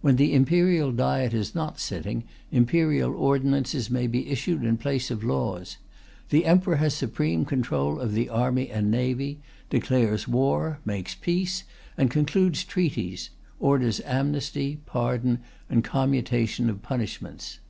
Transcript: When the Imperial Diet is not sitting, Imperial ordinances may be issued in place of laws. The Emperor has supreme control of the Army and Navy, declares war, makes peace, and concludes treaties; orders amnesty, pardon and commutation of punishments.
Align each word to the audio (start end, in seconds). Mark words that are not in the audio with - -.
When 0.00 0.16
the 0.16 0.34
Imperial 0.34 0.90
Diet 0.90 1.32
is 1.32 1.54
not 1.54 1.78
sitting, 1.78 2.24
Imperial 2.50 3.14
ordinances 3.14 3.88
may 3.90 4.08
be 4.08 4.28
issued 4.28 4.64
in 4.64 4.76
place 4.76 5.08
of 5.08 5.22
laws. 5.22 5.76
The 6.30 6.46
Emperor 6.46 6.78
has 6.78 6.94
supreme 6.94 7.44
control 7.44 8.00
of 8.00 8.12
the 8.12 8.28
Army 8.28 8.70
and 8.70 8.90
Navy, 8.90 9.38
declares 9.70 10.26
war, 10.26 10.80
makes 10.84 11.14
peace, 11.14 11.62
and 11.96 12.10
concludes 12.10 12.64
treaties; 12.64 13.30
orders 13.60 14.00
amnesty, 14.04 14.80
pardon 14.84 15.42
and 15.70 15.84
commutation 15.84 16.68
of 16.68 16.82
punishments. 16.82 17.60